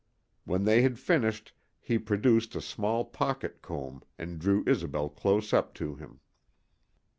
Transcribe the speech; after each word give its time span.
When 0.45 0.63
they 0.65 0.81
had 0.81 0.97
finished 0.97 1.53
he 1.79 1.99
produced 1.99 2.55
a 2.55 2.59
small 2.61 3.05
pocket 3.05 3.61
comb 3.61 4.01
and 4.17 4.39
drew 4.39 4.63
Isobel 4.65 5.09
close 5.09 5.53
up 5.53 5.75
to 5.75 5.93
him. 5.93 6.21